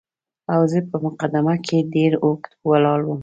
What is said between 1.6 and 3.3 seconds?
کې ډېر اوږد ولاړم.